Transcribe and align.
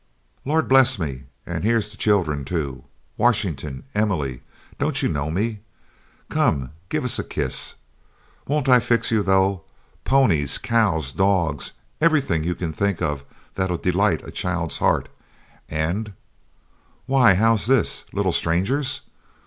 Lord 0.45 0.67
bless 0.67 0.97
me 0.97 1.25
and 1.45 1.63
here's 1.63 1.91
the 1.91 1.95
children, 1.95 2.43
too! 2.43 2.85
Washington, 3.17 3.83
Emily, 3.93 4.41
don't 4.79 4.99
you 5.03 5.07
know 5.09 5.29
me? 5.29 5.59
Come, 6.27 6.71
give 6.89 7.03
us 7.03 7.19
a 7.19 7.23
kiss. 7.23 7.75
Won't 8.47 8.67
I 8.67 8.79
fix 8.79 9.11
you, 9.11 9.21
though! 9.21 9.61
ponies, 10.03 10.57
cows, 10.57 11.11
dogs, 11.11 11.73
everything 12.01 12.43
you 12.43 12.55
can 12.55 12.73
think 12.73 12.99
of 12.99 13.23
that'll 13.53 13.77
delight 13.77 14.25
a 14.27 14.31
child's 14.31 14.79
heart 14.79 15.07
and 15.69 16.13
Why 17.05 17.35
how's 17.35 17.67
this? 17.67 18.03
Little 18.11 18.33
strangers? 18.33 19.01